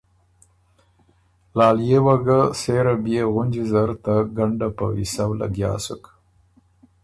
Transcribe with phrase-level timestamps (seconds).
[1.57, 6.03] لالئے وه ګه سېره بيې غُنجی زر نه ګنډه په ویسؤ لګیا سُک